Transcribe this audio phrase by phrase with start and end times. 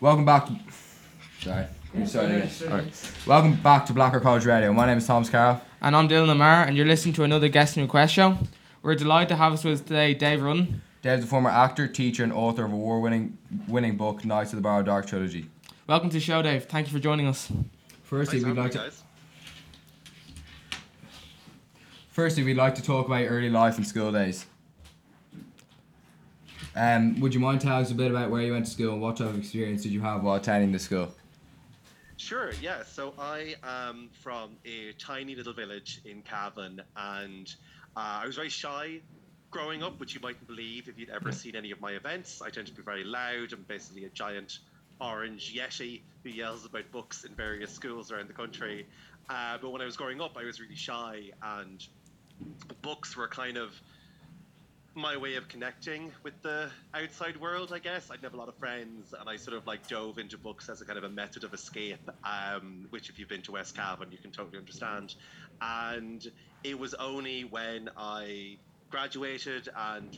[0.00, 0.46] Welcome back.
[0.46, 0.56] To,
[1.42, 1.66] sorry.
[2.06, 2.50] Sorry again.
[2.62, 3.12] Alright.
[3.26, 4.72] Welcome back to Blackrock College Radio.
[4.72, 5.60] My name is Tom Carroll.
[5.82, 8.38] And I'm Dylan Lamar, and you're listening to another Guest and Request show.
[8.82, 10.80] We're delighted to have us with us today Dave Rudden.
[11.02, 13.36] Dave's a former actor, teacher, and author of award-winning
[13.68, 15.50] winning book Knights of the Borrowed Dark Trilogy.
[15.86, 16.64] Welcome to the show, Dave.
[16.64, 17.52] Thank you for joining us.
[18.04, 19.02] Firstly, Thanks we'd like having to guys.
[22.10, 24.46] firstly we'd like to talk about your early life and school days.
[26.76, 29.02] Um, would you mind telling us a bit about where you went to school and
[29.02, 31.12] what type of experience did you have while attending the school?
[32.16, 32.82] Sure, yeah.
[32.84, 37.54] So I am from a tiny little village in Cavan, and
[37.96, 39.00] uh, I was very shy
[39.50, 42.40] growing up, which you mightn't believe if you'd ever seen any of my events.
[42.40, 43.52] I tend to be very loud.
[43.52, 44.58] I'm basically a giant
[45.00, 48.86] orange yeti who yells about books in various schools around the country.
[49.28, 51.84] Uh, but when I was growing up, I was really shy, and
[52.82, 53.72] books were kind of
[55.00, 58.10] my way of connecting with the outside world, I guess.
[58.10, 60.80] I'd have a lot of friends, and I sort of like dove into books as
[60.80, 64.12] a kind of a method of escape, um, which, if you've been to West Cavan,
[64.12, 65.14] you can totally understand.
[65.60, 66.24] And
[66.62, 68.58] it was only when I
[68.90, 70.16] graduated and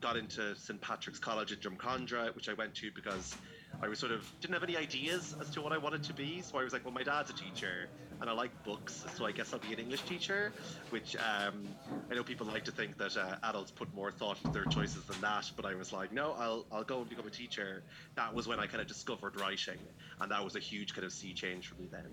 [0.00, 0.80] got into St.
[0.80, 3.36] Patrick's College in Drumcondra, which I went to because
[3.82, 6.42] I was sort of didn't have any ideas as to what I wanted to be.
[6.42, 7.88] So I was like, well, my dad's a teacher
[8.20, 10.52] and I like books, so I guess I'll be an English teacher.
[10.90, 11.66] Which um,
[12.10, 15.04] I know people like to think that uh, adults put more thought into their choices
[15.04, 17.82] than that, but I was like, no, I'll I'll go and become a teacher.
[18.16, 19.78] That was when I kind of discovered writing,
[20.20, 22.06] and that was a huge kind of sea change for me then.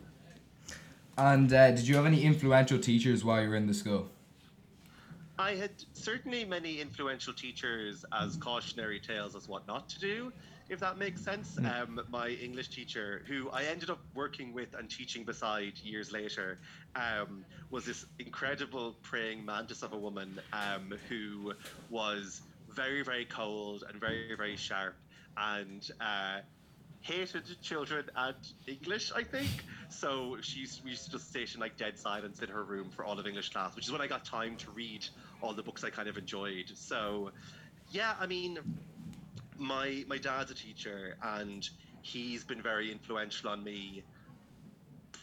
[1.17, 4.09] And uh, did you have any influential teachers while you were in the school?
[5.39, 10.31] I had certainly many influential teachers as cautionary tales as what not to do,
[10.69, 11.57] if that makes sense.
[11.57, 16.59] Um, my English teacher, who I ended up working with and teaching beside years later,
[16.95, 21.53] um, was this incredible praying mantis of a woman um, who
[21.89, 24.95] was very, very cold and very, very sharp
[25.37, 26.39] and uh,
[27.01, 28.35] hated children and
[28.67, 29.49] English, I think.
[29.89, 33.05] So she used, we used to just station like dead silence in her room for
[33.05, 35.05] all of English class, which is when I got time to read
[35.41, 36.71] all the books I kind of enjoyed.
[36.75, 37.31] So,
[37.91, 38.59] yeah, I mean,
[39.57, 41.67] my my dad's a teacher, and
[42.01, 44.03] he's been very influential on me.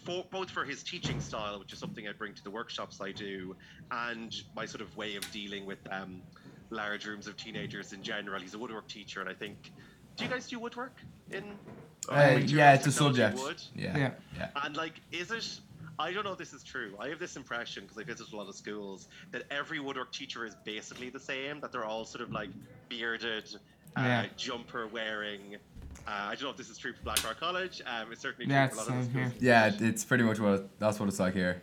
[0.04, 3.12] For, both for his teaching style, which is something I bring to the workshops I
[3.12, 3.56] do,
[3.90, 6.20] and my sort of way of dealing with um,
[6.70, 8.40] large rooms of teenagers in general.
[8.40, 9.72] He's a woodwork teacher, and I think.
[10.16, 10.96] Do you guys do woodwork
[11.30, 11.42] in?
[12.08, 13.38] Uh, yeah, it's a subject.
[13.38, 13.60] wood?
[13.74, 13.96] Yeah.
[13.96, 14.10] Yeah.
[14.36, 14.48] yeah.
[14.62, 15.60] And like, is it?
[15.98, 16.94] I don't know if this is true.
[16.98, 20.44] I have this impression because I visit a lot of schools that every woodwork teacher
[20.44, 21.60] is basically the same.
[21.60, 22.50] That they're all sort of like
[22.88, 23.48] bearded,
[23.96, 24.26] Yeah.
[24.36, 25.56] jumper wearing.
[26.06, 27.80] Uh, I don't know if this is true for Blackrock College.
[27.86, 29.28] Um, it's certainly true Yeah, for a it's lot of the here.
[29.28, 29.42] schools.
[29.42, 31.62] Yeah, it- it's pretty much what that's what it's like here.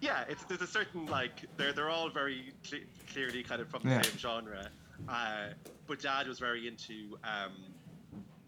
[0.00, 2.78] Yeah, it's there's a certain like they're they're all very cle
[3.12, 4.02] clearly kind of from the Yeah.
[4.02, 4.68] same genre.
[5.08, 5.48] Uh,
[5.86, 7.18] but Dad was very into.
[7.24, 7.52] Um,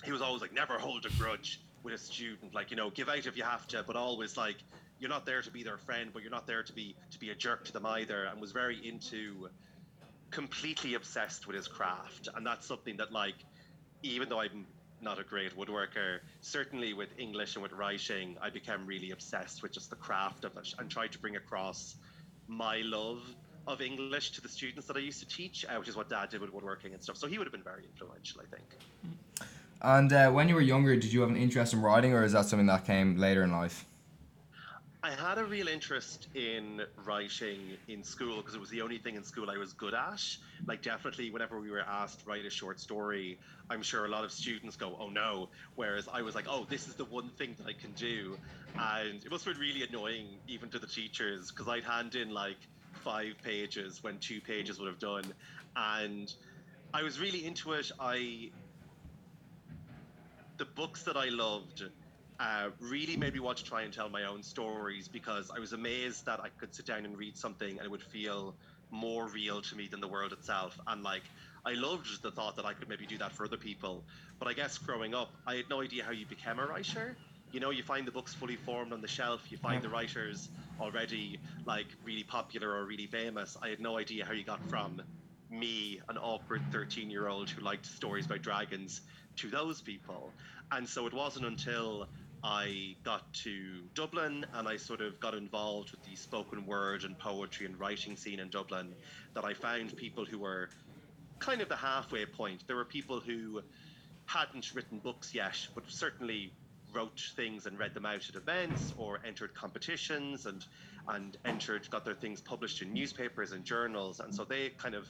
[0.04, 2.54] he was always like never hold a grudge with a student.
[2.54, 4.56] Like you know, give out if you have to, but always like
[4.98, 7.30] you're not there to be their friend, but you're not there to be to be
[7.30, 8.24] a jerk to them either.
[8.24, 9.48] And was very into,
[10.32, 13.36] completely obsessed with his craft, and that's something that like,
[14.02, 14.66] even though I'm
[15.00, 19.72] not a great woodworker, certainly with English and with writing, I became really obsessed with
[19.72, 21.96] just the craft of it and tried to bring across
[22.48, 23.22] my love
[23.66, 26.30] of English to the students that I used to teach, uh, which is what Dad
[26.30, 27.16] did with woodworking and stuff.
[27.16, 29.48] So he would have been very influential, I think.
[29.82, 32.32] And uh, when you were younger, did you have an interest in writing, or is
[32.32, 33.84] that something that came later in life?
[35.04, 39.16] I had a real interest in writing in school because it was the only thing
[39.16, 40.22] in school I was good at.
[40.64, 44.30] Like, definitely, whenever we were asked write a short story, I'm sure a lot of
[44.30, 45.48] students go, oh no.
[45.74, 48.38] Whereas I was like, oh, this is the one thing that I can do.
[48.78, 52.30] And it must have been really annoying, even to the teachers, because I'd hand in
[52.30, 52.58] like
[53.02, 55.24] five pages when two pages would have done.
[55.74, 56.32] And
[56.94, 57.90] I was really into it.
[57.98, 58.50] I.
[60.58, 61.82] The books that I loved
[62.42, 65.72] uh, really made me want to try and tell my own stories because I was
[65.72, 68.56] amazed that I could sit down and read something and it would feel
[68.90, 70.78] more real to me than the world itself.
[70.88, 71.22] And like,
[71.64, 74.04] I loved the thought that I could maybe do that for other people.
[74.40, 77.16] But I guess growing up, I had no idea how you became a writer.
[77.52, 80.48] You know, you find the books fully formed on the shelf, you find the writers
[80.80, 83.56] already like really popular or really famous.
[83.62, 85.00] I had no idea how you got from
[85.48, 89.00] me, an awkward 13 year old who liked stories about dragons,
[89.36, 90.34] to those people.
[90.72, 92.08] And so it wasn't until
[92.44, 97.16] I got to Dublin and I sort of got involved with the spoken word and
[97.16, 98.94] poetry and writing scene in Dublin
[99.34, 100.68] that I found people who were
[101.38, 102.64] kind of the halfway point.
[102.66, 103.62] There were people who
[104.26, 106.52] hadn't written books yet, but certainly
[106.92, 110.64] wrote things and read them out at events or entered competitions and
[111.08, 114.20] and entered got their things published in newspapers and journals.
[114.20, 115.08] And so they kind of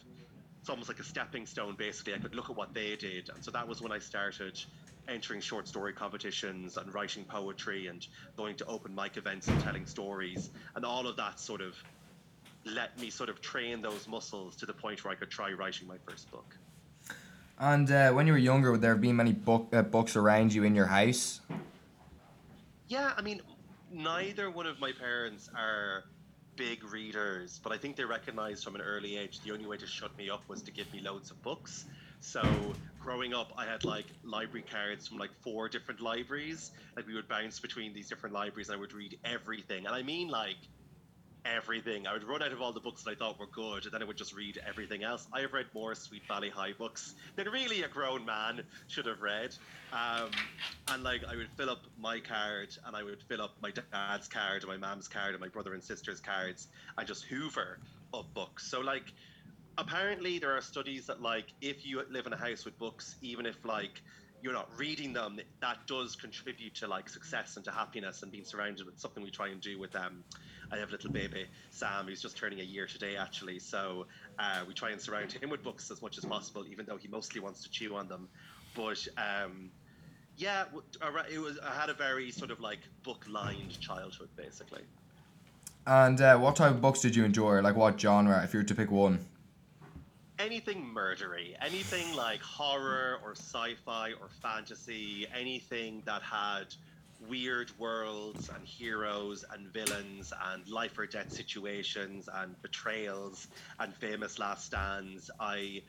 [0.61, 2.15] it's almost like a stepping stone basically.
[2.15, 3.31] I could look at what they did.
[3.31, 4.63] And so that was when i started
[5.09, 8.07] entering short story competitions and writing poetry and
[8.37, 10.51] going to open mic events and telling stories.
[10.75, 11.75] And all of that sort of
[12.65, 15.89] let me sort of train those muscles to the point where I could try writing
[15.89, 16.57] my first book.
[17.59, 20.53] And uh, when you were younger, would there have been many book uh, books around
[20.53, 21.41] you in your house?
[22.89, 23.41] Yeah, I mean,
[23.93, 26.05] neither one of my parents are
[26.57, 29.87] big readers, but I think they recognized from an early age the only way to
[29.87, 31.87] shut me up was to give me loads of books.
[32.21, 32.43] So
[33.03, 36.71] growing up, I had like library cards from like four different libraries.
[36.97, 39.87] Like we would bounce between these different libraries, I would read everything.
[39.87, 40.57] And I mean like
[41.45, 42.07] everything.
[42.07, 44.03] I would run out of all the books that I thought were good, and then
[44.03, 45.27] I would just read everything else.
[45.33, 49.21] I have read more Sweet Valley High books than really a grown man should have
[49.23, 49.55] read.
[49.93, 50.31] Um,
[50.89, 54.29] and like, I would fill up my card, and I would fill up my dad's
[54.29, 57.79] card, and my mom's card, and my brother and sister's cards, and just hoover
[58.15, 58.65] of books.
[58.71, 59.13] So like,
[59.79, 63.47] apparently there are studies that like, if you live in a house with books, even
[63.47, 64.03] if like
[64.43, 68.45] you're not reading them, that does contribute to like success and to happiness and being
[68.45, 70.25] surrounded with something we try and do with um
[70.73, 73.59] I have a little baby, Sam, who's just turning a year today, actually.
[73.59, 74.07] So
[74.39, 77.09] uh, we try and surround him with books as much as possible, even though he
[77.09, 78.29] mostly wants to chew on them.
[78.75, 79.71] But um,
[80.39, 80.65] yeah,
[81.31, 81.59] it was.
[81.63, 84.81] I had a very sort of like book-lined childhood, basically.
[85.87, 87.61] And uh, what type of books did you enjoy?
[87.61, 89.27] Like what genre, if you were to pick one?
[90.43, 96.67] Anything murdery, anything like horror or sci-fi or fantasy, anything that had
[97.29, 103.47] weird worlds and heroes and villains and life or death situations and betrayals
[103.79, 105.31] and famous last stands.
[105.39, 105.83] I,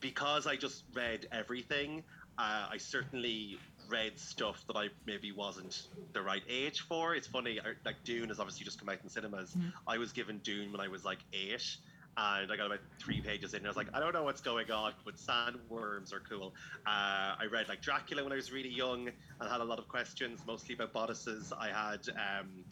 [0.00, 2.02] because I just read everything,
[2.38, 7.14] uh, I certainly read stuff that I maybe wasn't the right age for.
[7.14, 9.50] It's funny, like Dune has obviously just come out in cinemas.
[9.50, 9.68] Mm-hmm.
[9.86, 11.76] I was given Dune when I was like eight
[12.16, 14.40] and I got about three pages in, and I was like, I don't know what's
[14.40, 16.54] going on, but sandworms are cool.
[16.86, 19.08] Uh, I read like Dracula when I was really young
[19.40, 21.52] and had a lot of questions, mostly about bodices.
[21.58, 22.64] I had, um,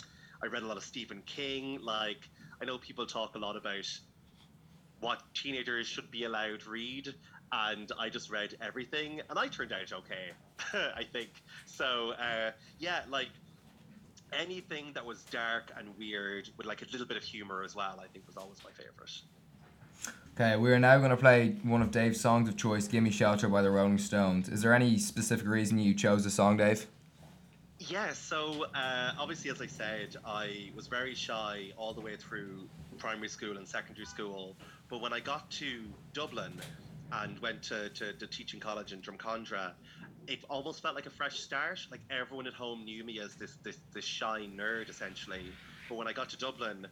[0.43, 1.79] I read a lot of Stephen King.
[1.83, 2.29] Like,
[2.61, 3.87] I know people talk a lot about
[5.01, 7.15] what teenagers should be allowed read,
[7.53, 10.33] and I just read everything, and I turned out okay,
[10.97, 11.31] I think.
[11.67, 13.29] So, uh, yeah, like
[14.33, 18.01] anything that was dark and weird with like a little bit of humor as well,
[18.03, 19.21] I think was always my favorite.
[20.35, 23.61] Okay, we're now going to play one of Dave's songs of choice, Gimme Shelter by
[23.61, 24.49] the Rolling Stones.
[24.49, 26.87] Is there any specific reason you chose the song, Dave?
[27.81, 32.69] Yeah, so uh, obviously, as I said, I was very shy all the way through
[32.99, 34.57] primary school and secondary school.
[34.89, 35.83] But when I got to
[36.13, 36.61] Dublin
[37.13, 39.73] and went to, to, to teaching college in Drumcondra,
[40.29, 41.81] it almost felt like a fresh start.
[41.91, 45.47] Like everyone at home knew me as this this this shy nerd essentially.
[45.89, 46.87] But when I got to Dublin,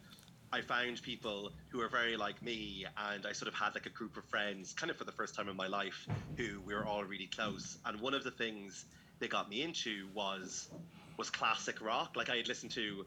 [0.51, 3.91] I found people who were very like me, and I sort of had like a
[3.91, 6.85] group of friends, kind of for the first time in my life, who we were
[6.85, 7.77] all really close.
[7.85, 8.85] And one of the things
[9.19, 10.69] they got me into was
[11.17, 12.15] was classic rock.
[12.15, 13.05] Like I had listened to.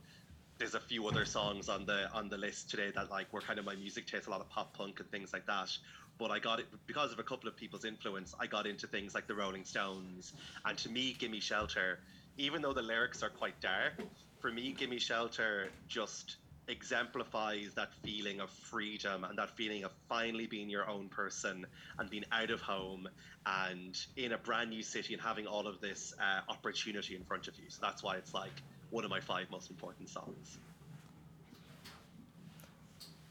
[0.59, 3.59] There's a few other songs on the on the list today that like were kind
[3.59, 5.77] of my music taste, a lot of pop punk and things like that
[6.21, 8.35] but I got it because of a couple of people's influence.
[8.39, 10.35] I got into things like the Rolling Stones,
[10.67, 11.99] and to me, "Gimme Shelter,"
[12.37, 13.95] even though the lyrics are quite dark,
[14.39, 16.37] for me, "Gimme Shelter" just
[16.69, 21.67] exemplifies that feeling of freedom and that feeling of finally being your own person
[21.99, 23.09] and being out of home
[23.47, 27.49] and in a brand new city and having all of this uh, opportunity in front
[27.49, 27.65] of you.
[27.69, 30.59] So that's why it's like one of my five most important songs.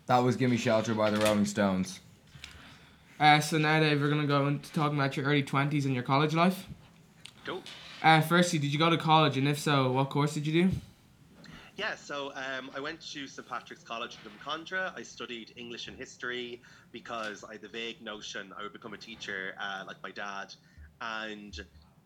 [0.07, 2.01] That was Gimme Shelter by the Rolling Stones.
[3.19, 5.93] Uh, so now, Dave, we're going to go into talking about your early 20s and
[5.93, 6.67] your college life.
[7.45, 7.61] Cool.
[8.01, 9.37] Uh, firstly, did you go to college?
[9.37, 10.75] And if so, what course did you do?
[11.75, 13.47] Yeah, so um, I went to St.
[13.47, 14.93] Patrick's College in Drumcondra.
[14.97, 16.61] I studied English and history
[16.91, 20.53] because I had the vague notion I would become a teacher uh, like my dad.
[21.01, 21.57] And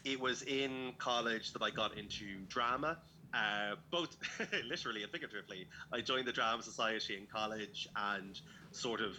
[0.03, 2.97] it was in college that I got into drama,
[3.33, 4.15] uh, both
[4.67, 5.67] literally and figuratively.
[5.91, 8.39] I joined the Drama Society in college and
[8.71, 9.17] sort of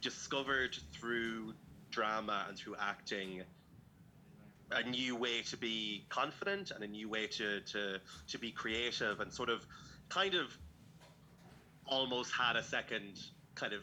[0.00, 1.54] discovered through
[1.90, 3.42] drama and through acting
[4.72, 9.20] a new way to be confident and a new way to to to be creative
[9.20, 9.66] and sort of
[10.08, 10.56] kind of
[11.86, 13.18] almost had a second
[13.56, 13.80] kind of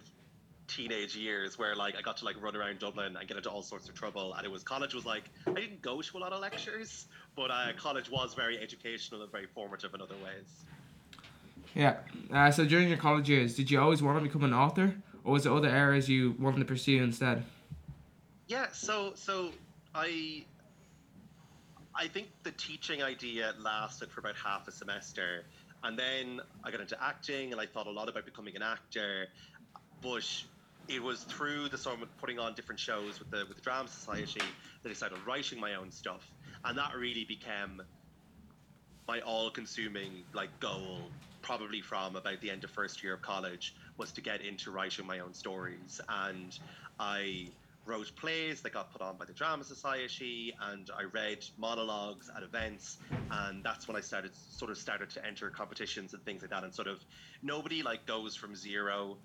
[0.68, 3.62] teenage years where like I got to like run around Dublin and get into all
[3.62, 6.32] sorts of trouble and it was college was like I didn't go to a lot
[6.32, 10.66] of lectures but uh, college was very educational and very formative in other ways.
[11.76, 11.98] Yeah.
[12.34, 14.96] Uh, so during your college years, did you always want to become an author?
[15.28, 17.44] Or was it other areas you wanted to pursue instead?
[18.48, 19.52] Yeah, so so
[19.94, 20.46] I
[21.94, 25.44] I think the teaching idea lasted for about half a semester,
[25.84, 29.28] and then I got into acting, and I thought a lot about becoming an actor,
[30.02, 30.26] but
[30.88, 33.90] it was through the sort of putting on different shows with the with the drama
[33.90, 34.42] society
[34.82, 36.32] that I started writing my own stuff
[36.64, 37.82] and that really became
[39.06, 41.02] my all-consuming like goal
[41.48, 45.08] probably from about the end of first year of college was to get into writing
[45.08, 46.02] my own stories.
[46.10, 46.60] And
[47.00, 47.48] i
[47.86, 52.44] wrote plays that got put on by the drama society and i read monologues at
[52.44, 52.98] events.
[53.32, 56.66] And that's when i started sort of started to enter competitions and things like that.
[56.66, 57.00] And sort of
[57.42, 59.16] nobody like goes from zero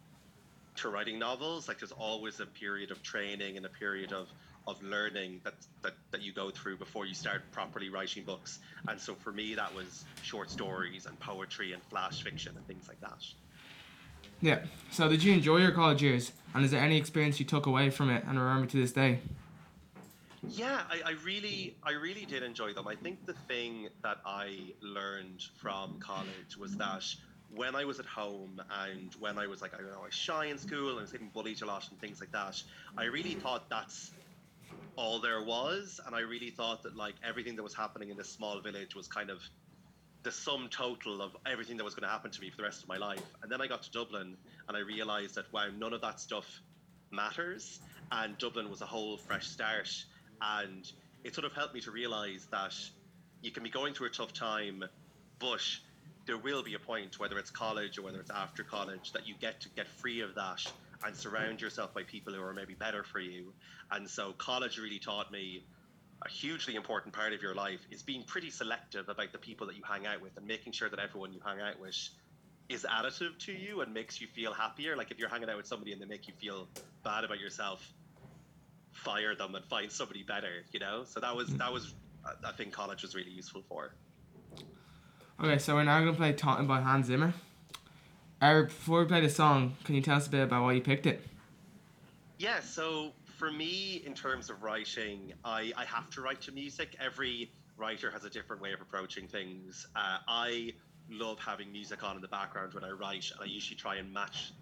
[0.77, 1.67] to writing novels.
[1.67, 4.29] Like there's always a period of training and a period of
[4.67, 9.01] of learning that, that that you go through before you start properly writing books and
[9.01, 13.01] so for me that was short stories and poetry and flash fiction and things like
[13.01, 13.25] that
[14.41, 14.59] Yeah.
[14.91, 16.33] So did you enjoy your college years?
[16.55, 19.21] And is there any experience you took away from it and remember to this day?
[20.49, 22.89] Yeah, I, I really, I really did enjoy them.
[22.89, 27.05] I think the thing that I learned from college was that
[27.55, 30.15] when I was at home and when I was like, I don't know, I was
[30.15, 32.61] shy in school and I was getting bullied a lot and things like that,
[32.99, 34.11] I really thought that's
[34.97, 38.31] all there was, and I really thought that like everything that was happening in this
[38.31, 39.43] small village was kind of
[40.23, 42.83] the sum total of everything that was going to happen to me for the rest
[42.83, 43.25] of my life.
[43.43, 44.37] And then I got to Dublin
[44.69, 46.61] and I realized that wow, none of that stuff
[47.11, 47.81] matters,
[48.11, 49.91] and Dublin was a whole fresh start,
[50.41, 50.91] and
[51.25, 52.75] it sort of helped me to realize that
[53.43, 54.85] you can be going through a tough time,
[55.39, 55.63] but
[56.27, 59.35] there will be a point, whether it's college or whether it's after college, that you
[59.41, 60.61] get to get free of that
[61.05, 63.53] and surround yourself by people who are maybe better for you.
[63.91, 65.65] And so college really taught me
[66.25, 69.77] a hugely important part of your life is being pretty selective about the people that
[69.77, 71.97] you hang out with and making sure that everyone you hang out with
[72.69, 74.97] is additive to you and makes you feel happier.
[74.97, 76.69] Like if you're hanging out with somebody and they make you feel
[77.03, 77.87] bad about yourself,
[78.93, 81.05] fire them and find somebody better, you know?
[81.05, 81.95] So that was that was
[82.45, 83.95] I- think college was really useful for.
[85.43, 87.35] Okay, so we're now gonna play Taunted by Hans Zimmer.
[88.43, 90.81] Eric, before we play the song, can you tell us a bit about why you
[90.81, 91.25] picked it?
[92.39, 96.97] Yeah, so for me, in terms of writing, I, I have to write to music.
[97.01, 99.87] Every writer has a different way of approaching things.
[99.95, 100.73] Uh, I
[101.13, 104.13] love having music on in the background when I write, and I usually try and
[104.13, 104.53] match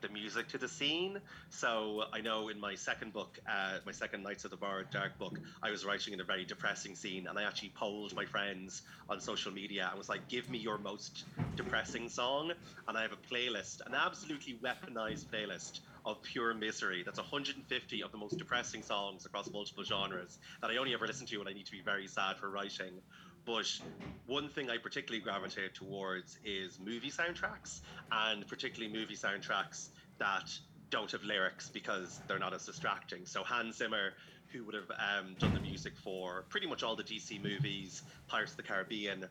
[0.00, 1.20] the music to the scene.
[1.50, 5.18] So I know in my second book, uh, my second Knights of the Borrowed Dark
[5.18, 8.82] book, I was writing in a very depressing scene, and I actually polled my friends
[9.08, 11.24] on social media and was like, "Give me your most
[11.56, 12.52] depressing song,"
[12.86, 17.02] and I have a playlist, an absolutely weaponized playlist of pure misery.
[17.04, 21.26] That's 150 of the most depressing songs across multiple genres that I only ever listen
[21.26, 23.02] to when I need to be very sad for writing.
[23.48, 23.80] But
[24.26, 27.80] one thing I particularly gravitate towards is movie soundtracks,
[28.12, 29.88] and particularly movie soundtracks
[30.18, 30.52] that
[30.90, 33.24] don't have lyrics because they're not as distracting.
[33.24, 34.12] So Hans Zimmer,
[34.52, 38.50] who would have um, done the music for pretty much all the DC movies, Pirates
[38.50, 39.24] of the Caribbean,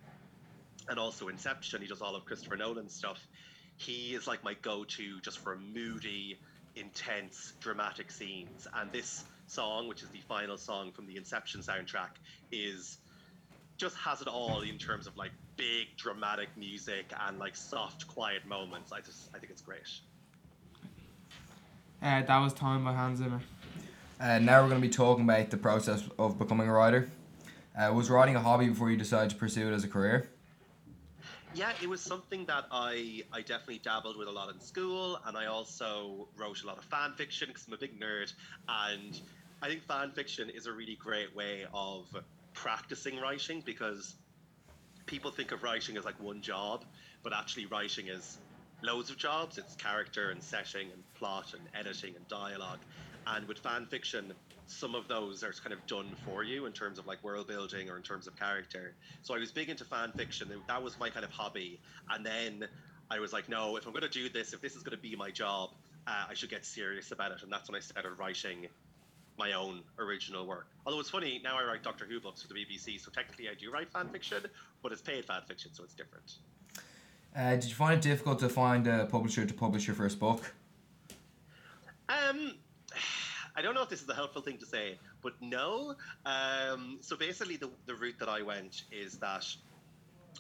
[0.90, 3.20] and also Inception, he does all of Christopher Nolan's stuff.
[3.76, 6.40] He is like my go-to just for moody,
[6.76, 8.68] intense, dramatic scenes.
[8.74, 12.10] And this song, which is the final song from the Inception soundtrack,
[12.52, 12.98] is
[13.78, 18.46] just has it all in terms of like big dramatic music and like soft, quiet
[18.46, 18.92] moments.
[18.92, 19.82] I just I think it's great.
[22.02, 23.42] Uh, that was Taunted by Hans Zimmer.
[24.20, 27.10] Uh, now we're going to be talking about the process of becoming a writer.
[27.78, 30.30] Uh, was writing a hobby before you decided to pursue it as a career?
[31.54, 35.38] Yeah, it was something that I I definitely dabbled with a lot in school, and
[35.38, 38.34] I also wrote a lot of fan fiction because I'm a big nerd,
[38.68, 39.20] and
[39.62, 42.06] I think fan fiction is a really great way of
[42.58, 44.16] practicing writing because
[45.06, 46.84] people think of writing as like one job,
[47.24, 48.38] but actually writing is
[48.82, 49.58] loads of jobs.
[49.58, 52.80] It's character and setting and plot and editing and dialogue,
[53.28, 54.34] and with fan fiction,
[54.66, 57.90] some of those are kind of done for you in terms of like world building
[57.90, 58.94] or in terms of character.
[59.22, 60.50] So I was big into fan fiction.
[60.68, 61.80] That was my kind of hobby.
[62.10, 62.68] And then
[63.10, 65.02] I was like, no, if I'm going to do this, if this is going to
[65.02, 65.70] be my job,
[66.06, 67.44] uh, I should get serious about it.
[67.44, 68.68] And that's when I started writing
[69.38, 70.68] my own original work.
[70.86, 73.54] Although it's funny, now I write Doctor Who books for the BBC, so technically I
[73.54, 74.44] do write fan fiction,
[74.82, 76.38] but it's paid fan fiction, so it's different.
[77.36, 80.54] Uh, did you find it difficult to find a publisher to publish your first book?
[82.10, 82.54] Um,
[83.56, 85.96] I don't know if this is a helpful thing to say, but no.
[86.26, 89.46] Um, so basically, the, the route that I went is that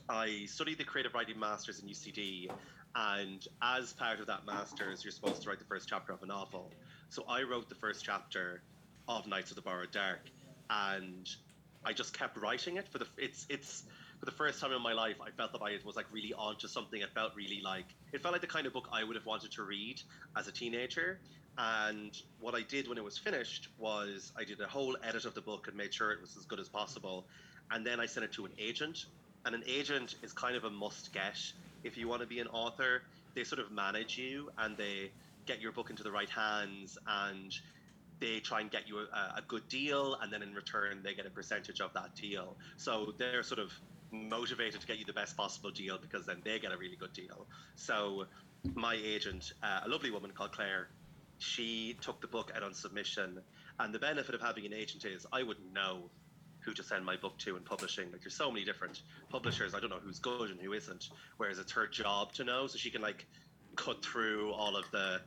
[0.10, 2.50] I studied the creative writing masters in UCD,
[2.96, 6.26] and as part of that masters, you're supposed to write the first chapter of a
[6.26, 6.72] novel.
[7.10, 8.62] So I wrote the first chapter
[9.08, 10.22] of Knights of the Borrowed Dark,
[10.70, 11.30] and
[11.86, 13.84] I just kept writing it for the it's it's
[14.20, 16.68] for the first time in my life I felt that I was like really onto
[16.68, 17.02] something.
[17.02, 19.52] It felt really like it felt like the kind of book I would have wanted
[19.54, 20.02] to read
[20.36, 21.20] as a teenager.
[21.58, 25.34] And what I did when it was finished was I did a whole edit of
[25.34, 27.26] the book and made sure it was as good as possible.
[27.72, 29.06] And then I sent it to an agent.
[29.46, 31.40] And an agent is kind of a must get
[31.84, 33.02] if you want to be an author.
[33.34, 35.10] They sort of manage you and they
[35.46, 37.58] get your book into the right hands and
[38.20, 41.26] they try and get you a, a good deal, and then in return they get
[41.26, 42.56] a percentage of that deal.
[42.78, 43.72] So they're sort of
[44.12, 47.14] motivated to get you the best possible deal because then they get a really good
[47.14, 47.46] deal.
[47.76, 48.26] So
[48.74, 50.88] my agent, uh, a lovely woman called Claire,
[51.40, 53.40] she took the book out on submission,
[53.80, 56.10] and the benefit of having an agent is I wouldn't know
[56.62, 58.12] who to send my book to in publishing.
[58.12, 61.10] Like there's so many different publishers, I don't know who's good and who isn't.
[61.38, 63.26] Whereas it's her job to know, so she can like
[63.76, 65.22] cut through all of the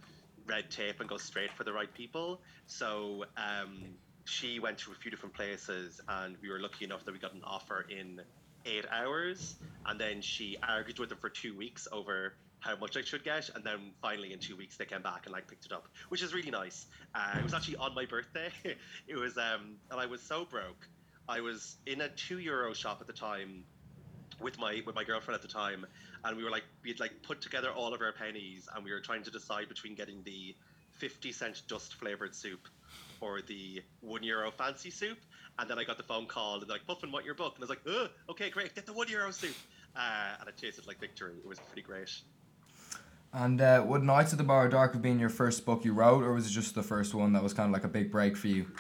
[0.51, 2.41] red tape and go straight for the right people.
[2.67, 3.85] So um,
[4.25, 7.35] she went to a few different places, and we were lucky enough that we got
[7.35, 8.21] an offer in
[8.67, 9.57] eight hours.
[9.87, 13.49] And then she argued with them for two weeks over how much I should get,
[13.55, 16.23] and then finally in two weeks they came back and like picked it up, which
[16.23, 16.87] is really nice.
[17.15, 18.51] Uh, it was actually on my birthday.
[19.09, 20.87] it was, um, and I was so broke.
[21.27, 23.65] I was in a two euro shop at the time
[24.41, 25.87] with my with my girlfriend at the time,
[26.25, 29.01] and we were like we'd like put together all of our pennies, and we were
[29.01, 30.55] trying to decide between getting the
[30.93, 32.69] fifty cent dust flavored soup
[33.21, 35.19] or the one euro fancy soup.
[35.59, 37.55] And then I got the phone call and they're like, Puffin, what your book?
[37.57, 39.55] And I was like, oh, okay, great, get the one euro soup.
[39.95, 41.35] Uh, and it tasted like victory.
[41.43, 42.11] It was pretty great.
[43.33, 46.25] And uh, would Knights of the Borrowed Dark have been your first book you wrote,
[46.25, 48.37] or was it just the first one that was kind of like a big break
[48.37, 48.73] for you?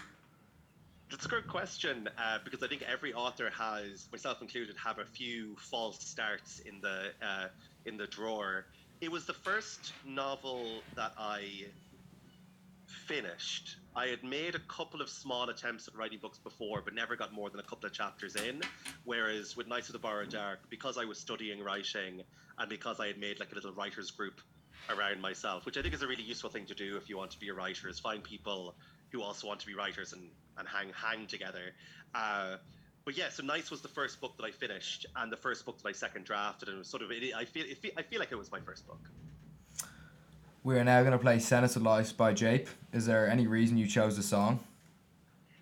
[1.10, 5.04] That's a good question uh, because I think every author has, myself included, have a
[5.04, 7.48] few false starts in the uh,
[7.84, 8.66] in the drawer.
[9.00, 11.64] It was the first novel that I
[12.86, 13.78] finished.
[13.96, 17.32] I had made a couple of small attempts at writing books before, but never got
[17.32, 18.62] more than a couple of chapters in.
[19.04, 22.22] Whereas with Knights of the Borrowed Dark, because I was studying writing
[22.58, 24.40] and because I had made like a little writers group
[24.88, 27.32] around myself, which I think is a really useful thing to do if you want
[27.32, 28.76] to be a writer, is find people
[29.12, 30.22] who also want to be writers and,
[30.58, 31.72] and hang hang together.
[32.14, 32.56] Uh,
[33.04, 35.78] but yeah, so Knights was the first book that I finished and the first book
[35.82, 38.20] that I second drafted, and it was sort of it, I feel it, I feel
[38.20, 39.00] like it was my first book.
[40.62, 42.68] We are now going to play Seance of Light by Jape.
[42.92, 44.60] Is there any reason you chose the song?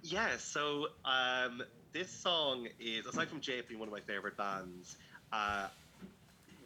[0.03, 1.63] Yeah, so um,
[1.93, 4.97] this song is, aside from Jape being one of my favorite bands,
[5.33, 5.69] uh,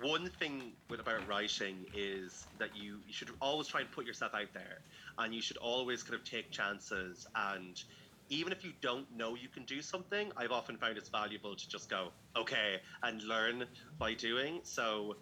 [0.01, 4.35] one thing with about writing is that you, you should always try and put yourself
[4.35, 4.79] out there
[5.23, 7.83] and you should always kind of take chances and
[8.29, 11.69] even if you don't know you can do something i've often found it's valuable to
[11.69, 13.65] just go okay and learn
[13.99, 15.17] by doing so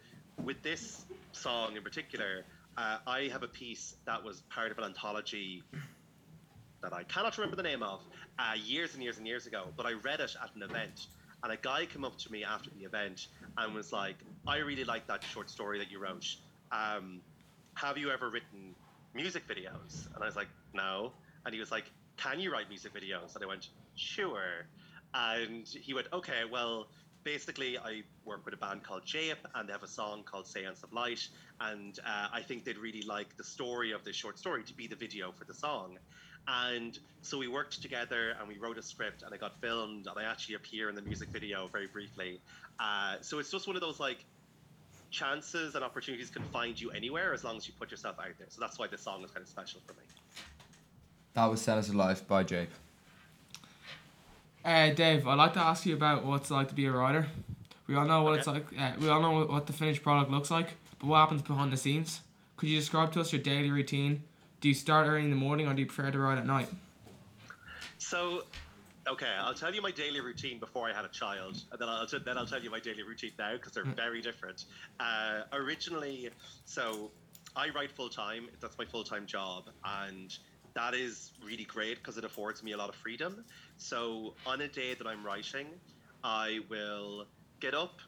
[0.45, 2.45] with this song in particular
[2.77, 5.63] uh, I have a piece that was part of an anthology
[6.83, 8.01] that I cannot remember the name of
[8.39, 11.09] uh, years and years and years ago, but I read it at an event.
[11.43, 14.85] And a guy came up to me after the event and was like, I really
[14.85, 16.27] like that short story that you wrote.
[16.73, 17.21] Um,
[17.75, 18.75] have you ever written
[19.15, 20.07] music videos?
[20.15, 21.13] And I was like, no.
[21.45, 23.35] And he was like, can you write music videos?
[23.35, 24.67] And I went, sure.
[25.15, 26.89] And he went, okay, well,
[27.25, 30.83] basically, I work with a band called Jape, and they have a song called Seance
[30.83, 31.27] of Light.
[31.61, 34.87] And uh, I think they'd really like the story of this short story to be
[34.87, 35.99] the video for the song.
[36.49, 40.19] And so we worked together and we wrote a script, and it got filmed, and
[40.19, 42.41] I actually appear in the music video very briefly.
[42.79, 44.25] Uh, so it's just one of those like
[45.11, 48.47] chances and opportunities can find you anywhere as long as you put yourself out there.
[48.49, 50.01] So that's why this song is kind of special for me.
[51.35, 52.71] That was Seance of Light by Jape.
[54.65, 57.27] Uh, Dave, I'd like to ask you about what it's like to be a writer.
[57.87, 58.67] We all know what it's like.
[58.79, 61.77] Uh, we all know what the finished product looks like, but what happens behind the
[61.77, 62.21] scenes?
[62.57, 64.23] Could you describe to us your daily routine?
[64.61, 66.69] Do you start early in the morning, or do you prefer to write at night?
[67.99, 68.45] So,
[69.11, 72.07] okay, I'll tell you my daily routine before I had a child, and then I'll
[72.07, 74.65] t- then I'll tell you my daily routine now because they're very different.
[74.99, 76.31] Uh, originally,
[76.65, 77.11] so
[77.57, 78.49] I write full time.
[78.61, 80.37] That's my full time job, and
[80.75, 83.45] that is really great because it affords me a lot of freedom.
[83.77, 85.67] So on a day that I'm writing,
[86.23, 87.27] I will
[87.61, 88.01] get up,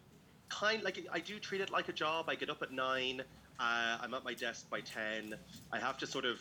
[0.49, 2.27] kind like I do treat it like a job.
[2.29, 3.23] I get up at nine.
[3.61, 5.35] Uh, I'm at my desk by ten.
[5.73, 6.39] I have to sort of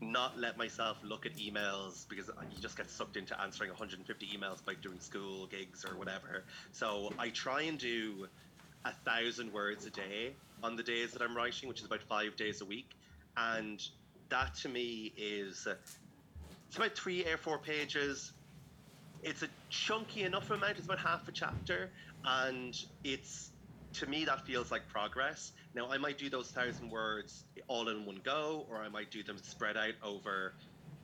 [0.00, 4.64] not let myself look at emails because you just get sucked into answering 150 emails
[4.64, 6.44] by doing school gigs or whatever.
[6.72, 8.26] So I try and do
[8.84, 12.36] a thousand words a day on the days that I'm writing, which is about five
[12.36, 12.90] days a week,
[13.36, 13.82] and
[14.28, 15.66] that to me is
[16.68, 18.32] it's about three A4 pages.
[19.22, 20.76] It's a chunky enough amount.
[20.76, 21.90] It's about half a chapter,
[22.24, 23.50] and it's
[23.96, 25.52] to me that feels like progress.
[25.74, 29.22] Now I might do those thousand words all in one go, or I might do
[29.22, 30.54] them spread out over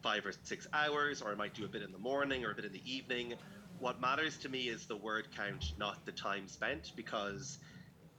[0.03, 2.55] five or six hours, or I might do a bit in the morning or a
[2.55, 3.35] bit in the evening.
[3.79, 7.59] What matters to me is the word count, not the time spent, because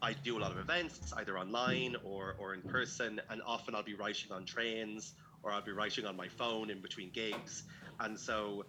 [0.02, 3.84] I do a lot of events, either online or, or in person, and often I'll
[3.84, 7.64] be writing on trains or I'll be writing on my phone in between gigs.
[8.00, 8.66] And so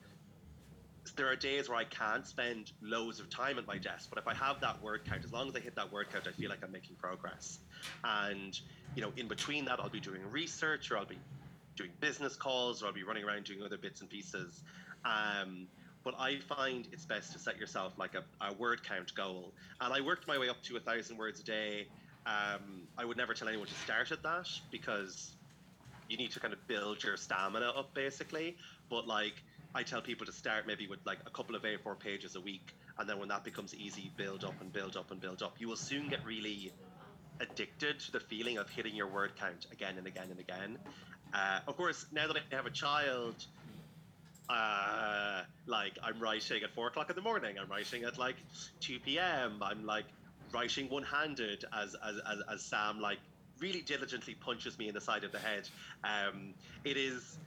[1.12, 4.26] there are days where I can't spend loads of time at my desk, but if
[4.26, 6.50] I have that word count, as long as I hit that word count, I feel
[6.50, 7.58] like I'm making progress.
[8.02, 8.58] And
[8.94, 11.18] you know, in between that, I'll be doing research or I'll be
[11.76, 14.62] doing business calls or I'll be running around doing other bits and pieces.
[15.04, 15.66] Um,
[16.04, 19.52] but I find it's best to set yourself like a, a word count goal.
[19.80, 21.86] And I worked my way up to a thousand words a day.
[22.26, 25.32] Um, I would never tell anyone to start at that because
[26.08, 28.56] you need to kind of build your stamina up basically.
[28.90, 29.34] But like
[29.74, 32.74] I tell people to start maybe with like a couple of A4 pages a week,
[32.98, 35.56] and then when that becomes easy, build up and build up and build up.
[35.58, 36.72] You will soon get really
[37.40, 40.78] addicted to the feeling of hitting your word count again and again and again.
[41.32, 43.34] Uh, of course, now that I have a child,
[44.48, 47.58] uh, like I'm writing at four o'clock in the morning.
[47.58, 48.36] I'm writing at like
[48.80, 49.60] two p.m.
[49.62, 50.04] I'm like
[50.52, 53.18] writing one-handed as as, as, as Sam like
[53.58, 55.68] really diligently punches me in the side of the head.
[56.04, 57.38] Um, it is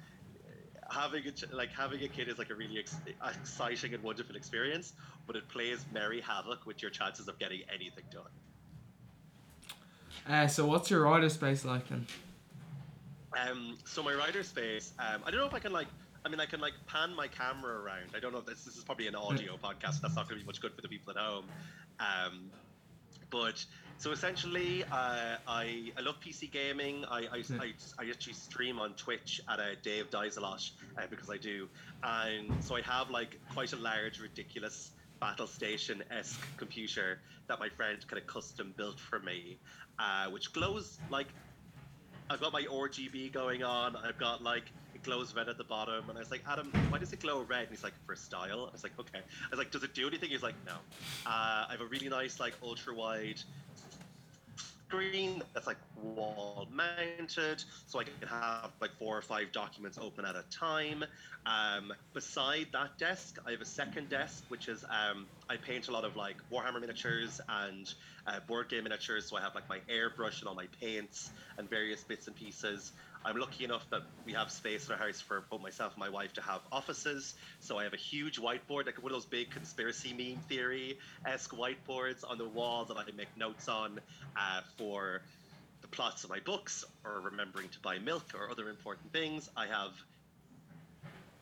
[0.89, 2.97] having a ch- like having a kid is like a really ex-
[3.41, 4.93] exciting and wonderful experience,
[5.25, 8.23] but it plays merry havoc with your chances of getting anything done.
[10.27, 12.05] Uh, so what's your writer space like then?
[13.39, 15.87] Um, so my writer space, um, I don't know if I can like.
[16.25, 18.09] I mean, I can like pan my camera around.
[18.15, 20.01] I don't know if this, this is probably an audio podcast.
[20.01, 21.45] That's not going to be much good for the people at home.
[21.99, 22.51] Um,
[23.29, 23.63] but
[23.99, 27.03] so essentially, uh, I I love PC gaming.
[27.09, 31.01] I I, I, I actually stream on Twitch at a Dave Dies a lot uh,
[31.09, 31.67] because I do,
[32.03, 37.69] and so I have like quite a large, ridiculous battle station esque computer that my
[37.69, 39.57] friend kind of custom built for me,
[39.97, 41.27] uh, which glows like
[42.29, 43.95] I've got my RGB going on.
[43.95, 46.97] I've got like it glows red at the bottom, and I was like, Adam, why
[46.97, 47.61] does it glow red?
[47.61, 48.67] And he's like, for style.
[48.67, 49.19] I was like, okay.
[49.19, 50.29] I was like, does it do anything?
[50.29, 50.73] He's like, no.
[51.25, 53.39] Uh, I have a really nice like ultra wide
[54.87, 60.25] screen that's like wall mounted, so I can have like four or five documents open
[60.25, 61.03] at a time.
[61.45, 65.91] Um, beside that desk, I have a second desk, which is um, I paint a
[65.91, 67.93] lot of like Warhammer miniatures and
[68.25, 69.29] uh, board game miniatures.
[69.29, 72.91] So I have like my airbrush and all my paints and various bits and pieces.
[73.27, 76.07] I'm lucky enough that we have space in our house for both myself and my
[76.07, 77.35] wife to have offices.
[77.59, 81.51] So I have a huge whiteboard, like one of those big conspiracy meme theory esque
[81.51, 83.99] whiteboards on the wall that I make notes on
[84.37, 85.23] uh, for
[85.81, 89.49] the plots of my books or remembering to buy milk or other important things.
[89.57, 89.91] I have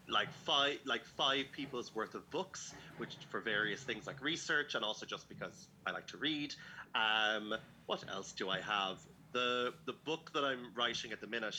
[0.08, 4.86] like five like five people's worth of books which for various things like research and
[4.86, 6.54] also just because i like to read
[6.94, 7.56] um,
[7.88, 9.00] what else do i have
[9.36, 11.58] the the book that i'm writing at the minute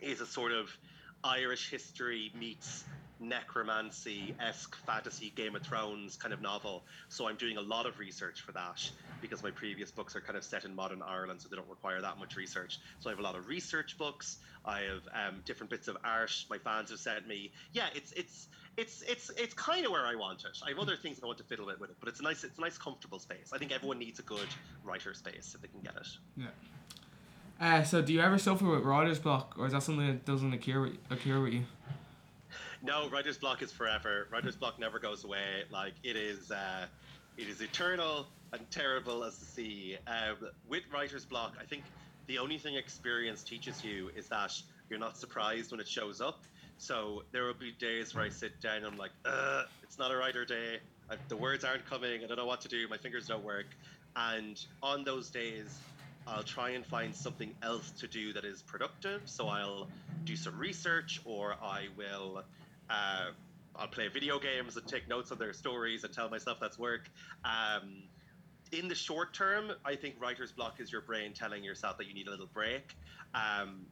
[0.00, 0.70] is a sort of
[1.24, 2.84] irish history meets
[3.20, 6.84] necromancy esque fantasy Game of Thrones kind of novel.
[7.08, 8.88] So I'm doing a lot of research for that
[9.20, 12.00] because my previous books are kind of set in modern Ireland, so they don't require
[12.00, 12.78] that much research.
[13.00, 14.38] So I have a lot of research books.
[14.64, 17.52] I have um, different bits of art my fans have sent me.
[17.72, 20.58] Yeah, it's it's it's it's it's kind of where I want it.
[20.64, 22.44] I have other things I want to fiddle with with it, but it's a nice
[22.44, 23.50] it's a nice comfortable space.
[23.52, 24.48] I think everyone needs a good
[24.84, 26.06] writer space if they can get it.
[26.36, 26.46] Yeah.
[27.60, 30.52] Uh, so do you ever suffer with writer's block, or is that something that doesn't
[30.52, 31.64] occur occur with you?
[32.82, 34.28] No, writer's block is forever.
[34.30, 35.64] Writer's block never goes away.
[35.70, 36.86] Like it is, uh,
[37.36, 39.96] it is eternal and terrible as the sea.
[40.06, 41.82] Um, with writer's block, I think
[42.26, 44.52] the only thing experience teaches you is that
[44.88, 46.44] you're not surprised when it shows up.
[46.78, 49.10] So there will be days where I sit down and I'm like,
[49.82, 50.78] it's not a writer day.
[51.10, 52.22] I, the words aren't coming.
[52.22, 52.86] I don't know what to do.
[52.88, 53.66] My fingers don't work.
[54.14, 55.78] And on those days,
[56.26, 59.22] I'll try and find something else to do that is productive.
[59.24, 59.88] So I'll
[60.24, 62.42] do some research or I will
[62.90, 63.30] uh,
[63.76, 67.08] I'll play video games and take notes on their stories and tell myself that's work.
[67.44, 68.02] Um,
[68.72, 72.14] in the short term, I think writer's block is your brain telling yourself that you
[72.14, 72.94] need a little break.
[73.34, 73.86] Um,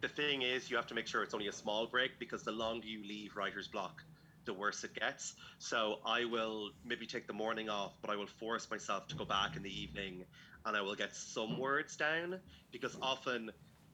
[0.00, 2.52] the thing is, you have to make sure it's only a small break because the
[2.52, 4.02] longer you leave writer's block,
[4.44, 5.34] the worse it gets.
[5.58, 9.24] So I will maybe take the morning off, but I will force myself to go
[9.24, 10.24] back in the evening
[10.64, 12.40] and I will get some words down
[12.72, 13.50] because often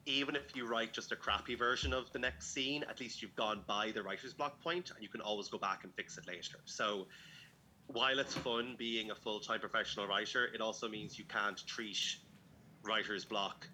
[0.06, 3.36] even if you write just a crappy version of the next scene, at least you've
[3.36, 6.26] gone by the writer's block point and you can always go back and fix it
[6.26, 6.58] later.
[6.64, 7.06] So
[7.86, 12.16] while it's fun being a full-time professional writer, it also means you can't treat
[12.82, 13.68] writer's block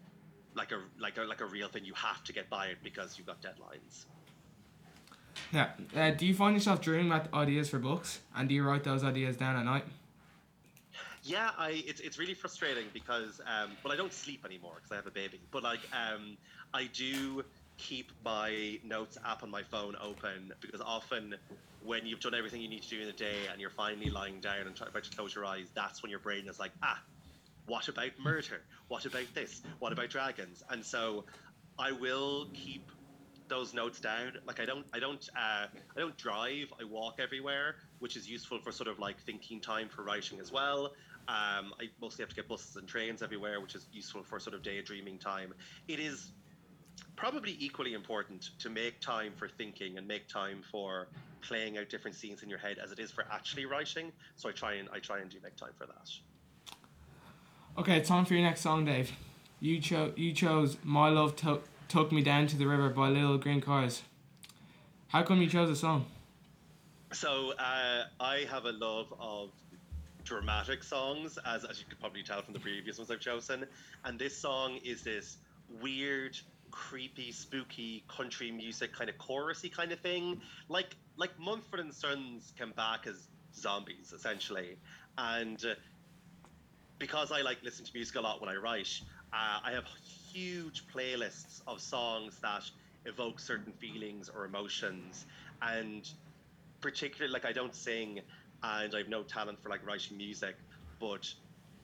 [0.55, 1.85] like a like a like a real thing.
[1.85, 4.07] You have to get by it because you've got deadlines.
[5.53, 5.71] Yeah.
[5.97, 9.05] Uh, do you find yourself dreaming about ideas for books, and do you write those
[9.05, 9.85] ideas down at night?
[11.29, 14.97] Yeah, I it's it's really frustrating because um, well I don't sleep anymore because I
[14.97, 16.38] have a baby, but like um,
[16.73, 17.43] I do
[17.77, 21.35] keep my notes app on my phone open because often
[21.85, 24.41] when you've done everything you need to do in the day and you're finally lying
[24.41, 26.99] down and trying to close your eyes, that's when your brain is like, ah,
[27.67, 28.62] what about murder?
[28.88, 29.61] What about this?
[29.81, 30.62] What about dragons?
[30.71, 31.27] And so
[31.79, 32.91] I will keep
[33.49, 34.33] those notes down.
[34.47, 36.73] Like I don't, I don't, uh, I don't drive.
[36.81, 40.51] I walk everywhere, which is useful for sort of like thinking time for writing as
[40.51, 40.91] well.
[41.29, 44.55] Um, I mostly have to get buses and trains everywhere, which is useful for sort
[44.55, 45.53] of daydreaming time.
[45.87, 46.33] It is
[47.17, 51.09] probably equally important to make time for thinking and make time for
[51.43, 54.11] playing out different scenes in your head as it is for actually writing.
[54.37, 56.11] So I try and I try and do make time for that.
[57.77, 59.12] Okay, time for your next song, Dave.
[59.61, 63.37] You chose you chose "My Love Took Took Me Down to the River" by Little
[63.37, 64.03] Green Cars.
[65.09, 66.07] How come you chose the song?
[67.12, 69.51] So uh, I have a love of
[70.29, 73.64] dramatic songs, as as you could probably tell from the previous ones I've chosen,
[74.05, 75.38] and this song is this
[75.81, 76.37] weird,
[76.71, 82.53] creepy, spooky country music kind of chorusy kind of thing, like like Mumford and Sons
[82.59, 84.77] came back as zombies essentially,
[85.17, 85.75] and uh,
[86.99, 89.01] because I like listen to music a lot when I write,
[89.33, 89.85] uh, I have
[90.33, 92.64] huge playlists of songs that
[93.07, 95.25] evoke certain feelings or emotions,
[95.62, 96.09] and
[96.81, 98.21] particularly like I don't sing,
[98.62, 100.57] and I have no talent for like writing music,
[101.01, 101.33] but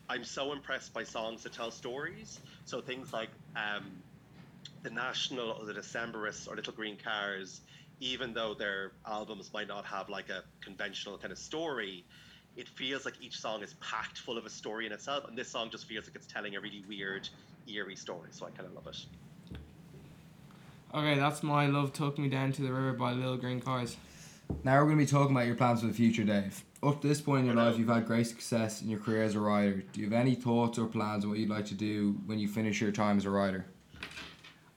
[0.08, 2.40] I'm so impressed by songs that tell stories.
[2.64, 3.90] So things like um,
[4.82, 7.60] the National or the Decemberists or Little Green Cars,
[8.00, 12.04] even though their albums might not have like a conventional kind of story,
[12.56, 15.48] it feels like each song is packed full of a story in itself, and this
[15.48, 17.28] song just feels like it's telling a really weird,
[17.66, 18.28] eerie story.
[18.30, 19.06] So I kind of love it.
[20.94, 23.96] Okay, that's "My Love Took Me Down to the River" by Little Green Cars.
[24.62, 26.64] Now we're going to be talking about your plans for the future, Dave.
[26.82, 29.34] Up to this point in your life, you've had great success in your career as
[29.34, 29.82] a writer.
[29.92, 32.48] Do you have any thoughts or plans on what you'd like to do when you
[32.48, 33.66] finish your time as a writer?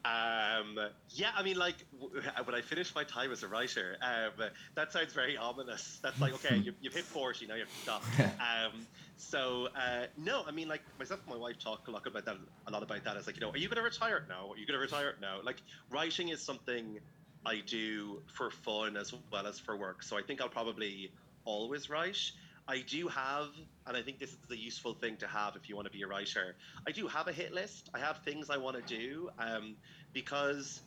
[0.05, 0.77] Um,
[1.09, 4.91] yeah, I mean, like w- when I finish my time as a writer, um, that
[4.91, 5.99] sounds very ominous.
[6.01, 8.03] That's like, okay, you, you've hit 40, now you have to stop.
[8.19, 8.85] um,
[9.17, 12.37] so, uh, no, I mean, like myself and my wife talk a lot about that.
[12.67, 13.17] A lot about that.
[13.17, 14.25] It's like, you know, are you going to retire?
[14.29, 14.51] No.
[14.51, 15.15] Are you going to retire?
[15.21, 15.39] No.
[15.43, 15.57] Like
[15.89, 16.99] writing is something
[17.45, 20.03] I do for fun as well as for work.
[20.03, 21.11] So I think I'll probably
[21.45, 22.31] always write.
[22.67, 23.47] I do have,
[23.85, 26.01] and I think this is a useful thing to have if you want to be
[26.01, 26.55] a writer.
[26.85, 27.89] I do have a hit list.
[27.93, 29.75] I have things I want to do um,
[30.11, 30.81] because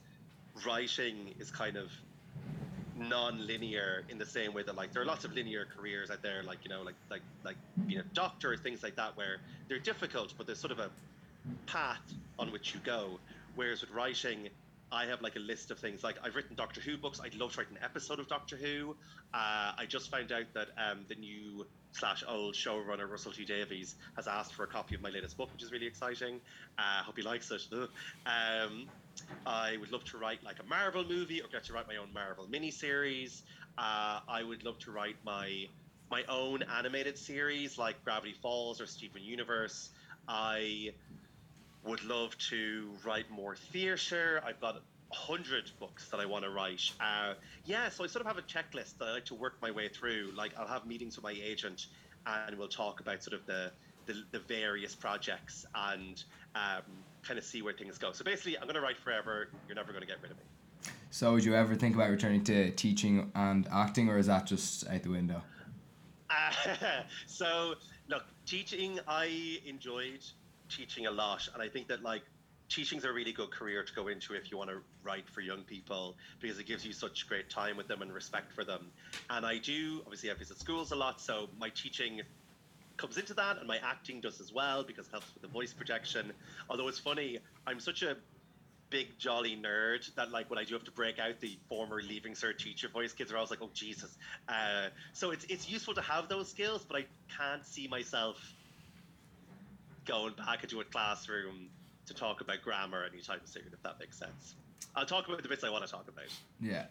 [0.66, 1.90] writing is kind of
[2.96, 6.42] non-linear in the same way that like there are lots of linear careers out there
[6.42, 10.34] like you know like like like being a doctor things like that where they're difficult
[10.36, 10.90] but there's sort of a
[11.66, 12.02] path
[12.38, 13.18] on which you go
[13.54, 14.50] whereas with writing
[14.92, 17.20] I have like a list of things like I've written Doctor Who books.
[17.22, 18.96] I'd love to write an episode of Doctor Who.
[19.32, 23.94] Uh, I just found out that um, the new slash old showrunner Russell T Davies
[24.16, 26.40] has asked for a copy of my latest book, which is really exciting.
[26.78, 27.62] Uh, hope he likes it.
[28.26, 28.86] Um,
[29.44, 32.12] I would love to write like a Marvel movie or get to write my own
[32.12, 33.42] Marvel miniseries.
[33.76, 35.66] Uh, I would love to write my
[36.10, 39.90] my own animated series like Gravity Falls or Steven Universe.
[40.28, 40.92] I
[41.84, 44.42] would love to write more theatre.
[44.44, 46.90] I've got a hundred books that I want to write.
[47.00, 49.70] Uh, yeah, so I sort of have a checklist that I like to work my
[49.70, 50.32] way through.
[50.36, 51.86] Like I'll have meetings with my agent,
[52.26, 53.72] and we'll talk about sort of the
[54.06, 56.22] the, the various projects and
[56.54, 56.82] um,
[57.22, 58.12] kind of see where things go.
[58.12, 59.48] So basically, I'm going to write forever.
[59.68, 60.44] You're never going to get rid of me.
[61.10, 64.88] So, would you ever think about returning to teaching and acting, or is that just
[64.88, 65.42] out the window?
[66.30, 67.74] Uh, so
[68.08, 70.24] look, teaching I enjoyed
[70.70, 72.22] teaching a lot, and I think that like
[72.68, 75.62] teaching's a really good career to go into if you want to write for young
[75.64, 78.86] people because it gives you such great time with them and respect for them.
[79.28, 82.22] And I do obviously I visit schools a lot, so my teaching
[82.96, 85.72] comes into that, and my acting does as well because it helps with the voice
[85.72, 86.32] projection.
[86.68, 88.16] Although it's funny, I'm such a
[88.90, 92.34] big jolly nerd that like when I do have to break out the former leaving
[92.34, 94.16] cert teacher voice, kids are always like, "Oh Jesus!"
[94.48, 97.06] Uh, so it's it's useful to have those skills, but I
[97.36, 98.36] can't see myself
[100.06, 101.68] going back into a classroom
[102.06, 104.54] to talk about grammar anytime soon, if that makes sense.
[104.96, 106.26] I'll talk about the bits I want to talk about.
[106.60, 106.84] Yeah.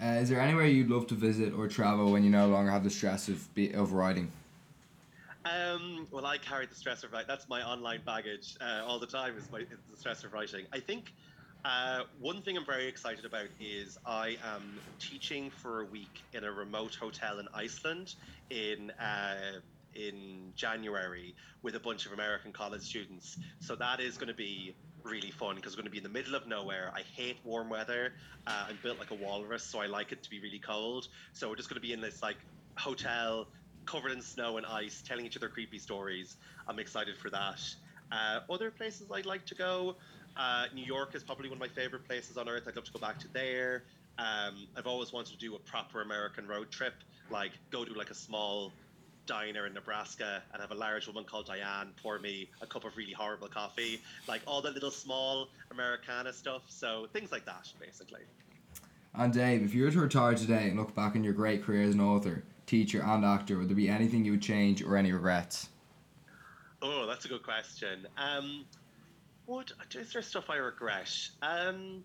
[0.00, 2.82] Uh, is there anywhere you'd love to visit or travel when you no longer have
[2.82, 4.32] the stress of be- of writing?
[5.44, 7.28] Um, well, I carry the stress of writing.
[7.28, 9.36] That's my online baggage uh, all the time.
[9.36, 10.66] Is my is the stress of writing.
[10.72, 11.12] I think
[11.64, 16.44] uh, one thing I'm very excited about is I am teaching for a week in
[16.44, 18.14] a remote hotel in Iceland
[18.50, 19.60] in uh,
[19.94, 23.38] in January with a bunch of American college students.
[23.60, 24.74] So that is going to be
[25.04, 26.92] really fun because we're going to be in the middle of nowhere.
[26.94, 28.12] I hate warm weather.
[28.46, 31.08] Uh, I'm built like a walrus, so I like it to be really cold.
[31.32, 32.36] So we're just going to be in this like
[32.76, 33.48] hotel
[33.84, 36.36] covered in snow and ice, telling each other creepy stories.
[36.68, 37.60] I'm excited for that.
[38.10, 39.96] Uh, other places I'd like to go.
[40.36, 42.64] Uh, New York is probably one of my favorite places on earth.
[42.66, 43.84] I'd love to go back to there.
[44.18, 46.94] Um, I've always wanted to do a proper American road trip,
[47.30, 48.72] like go to like a small
[49.26, 52.96] diner in Nebraska and have a large woman called Diane pour me a cup of
[52.96, 56.62] really horrible coffee, like all the little small Americana stuff.
[56.68, 58.22] So things like that, basically.
[59.14, 61.82] And Dave, if you were to retire today and look back on your great career
[61.82, 65.12] as an author, teacher, and actor, would there be anything you would change or any
[65.12, 65.68] regrets?
[66.80, 68.06] Oh, that's a good question.
[68.16, 68.64] Um,
[69.46, 71.10] What is there stuff I regret?
[71.42, 72.02] Um,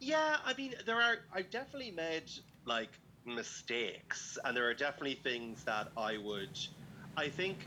[0.00, 1.16] yeah, I mean, there are.
[1.34, 2.30] I've definitely made
[2.64, 2.90] like
[3.26, 6.58] mistakes, and there are definitely things that I would.
[7.16, 7.66] I think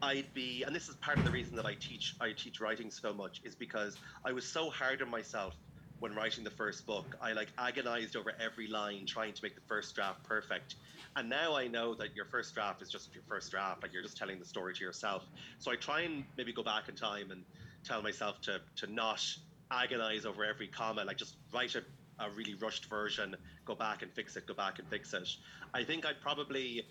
[0.00, 2.16] I'd be, and this is part of the reason that I teach.
[2.20, 5.54] I teach writing so much is because I was so hard on myself
[6.00, 7.16] when writing the first book.
[7.22, 10.74] I like agonized over every line, trying to make the first draft perfect.
[11.14, 14.02] And now I know that your first draft is just your first draft, like you're
[14.02, 15.24] just telling the story to yourself.
[15.60, 17.44] So I try and maybe go back in time and
[17.84, 19.24] tell myself to to not
[19.72, 21.82] agonize over every comma, like just write a,
[22.18, 25.28] a really rushed version, go back and fix it, go back and fix it.
[25.74, 26.86] I think I'd probably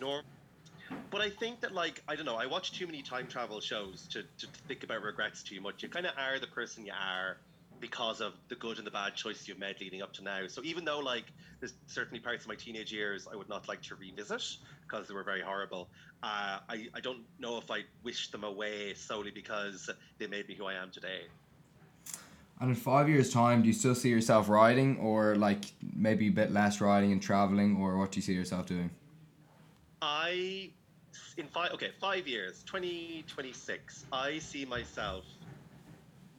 [0.00, 0.24] norm
[1.10, 4.06] but I think that like I don't know, I watch too many time travel shows
[4.08, 5.82] to, to think about regrets too much.
[5.82, 7.36] You kind of are the person you are
[7.80, 10.46] because of the good and the bad choices you've made leading up to now.
[10.48, 11.24] So even though like
[11.60, 14.42] there's certainly parts of my teenage years I would not like to revisit
[14.86, 15.88] because they were very horrible,
[16.22, 20.54] uh, I I don't know if I wish them away solely because they made me
[20.54, 21.22] who I am today.
[22.64, 26.30] And in five years' time, do you still see yourself riding, or like maybe a
[26.30, 28.90] bit less riding and traveling, or what do you see yourself doing?
[30.00, 30.70] I
[31.36, 35.24] in five okay five years 2026 i see myself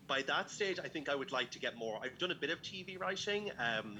[0.08, 2.50] by that stage i think i would like to get more i've done a bit
[2.50, 3.98] of tv writing um,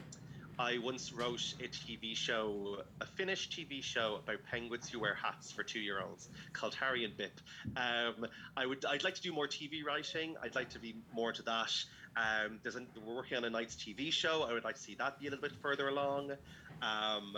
[0.58, 5.52] i once wrote a tv show a finnish tv show about penguins who wear hats
[5.52, 7.40] for two year olds called harry and bip
[7.78, 8.26] um,
[8.58, 11.42] i would i'd like to do more tv writing i'd like to be more to
[11.44, 11.72] that
[12.18, 14.96] um, there's a, we're working on a Knights tv show i would like to see
[14.96, 16.32] that be a little bit further along
[16.82, 17.38] um,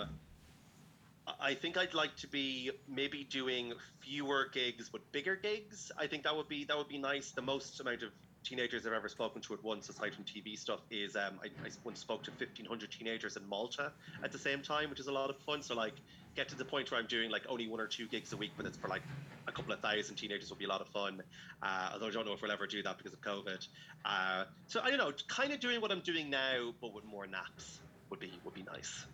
[1.41, 5.91] I think I'd like to be maybe doing fewer gigs but bigger gigs.
[5.97, 7.31] I think that would be that would be nice.
[7.31, 8.11] The most amount of
[8.43, 11.69] teenagers I've ever spoken to at once, aside from TV stuff, is um, I, I
[11.83, 13.91] once spoke to 1,500 teenagers in Malta
[14.23, 15.61] at the same time, which is a lot of fun.
[15.61, 15.95] So like,
[16.38, 18.52] get to the point where I'm doing like only one or two gigs a week,
[18.56, 19.02] but it's for like
[19.47, 21.21] a couple of thousand teenagers would be a lot of fun.
[21.62, 23.67] Uh, although I don't know if we'll ever do that because of COVID.
[24.06, 27.26] Uh, so I don't know, kind of doing what I'm doing now, but with more
[27.28, 29.06] naps would be would be nice.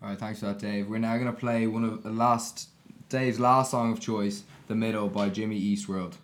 [0.00, 0.88] All right, thanks for that, Dave.
[0.88, 2.68] We're now gonna play one of the last
[3.08, 6.16] Dave's last song of choice, "The Middle" by Jimmy Eat World.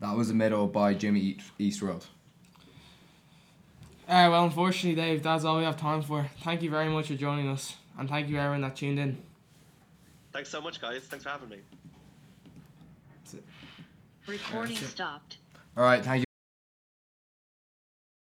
[0.00, 2.06] That was "The Middle" by Jimmy Eat- Eat World.
[4.06, 6.28] Uh, well, unfortunately, Dave, that's all we have time for.
[6.42, 9.16] Thank you very much for joining us, and thank you everyone that tuned in.
[10.32, 11.02] Thanks so much, guys.
[11.04, 11.58] Thanks for having me.
[14.26, 14.90] Recording That's it.
[14.90, 15.36] stopped.
[15.76, 16.33] All right, thank you.